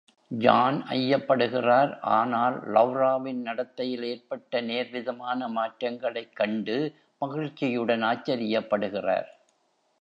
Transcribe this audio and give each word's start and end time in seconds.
John 0.31 0.83
ஐயப்படுகிறார், 0.89 1.91
ஆனால், 2.11 2.57
லௌராவின் 2.67 3.41
நடத்தையில் 3.41 4.03
ஏற்பட்ட 4.03 4.61
நேர்விதமான 4.61 5.49
மாற்றங்களைக் 5.49 6.35
கண்டு 6.35 6.77
மகிழ்ச்சியுடன் 7.21 8.03
ஆச்சரியப்படுகிறார். 8.03 9.29